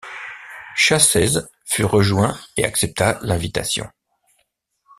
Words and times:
Chasez 0.75 1.37
fut 1.63 1.85
rejoint 1.85 2.35
et 2.57 2.65
accepta 2.65 3.19
l'invitation. 3.21 3.87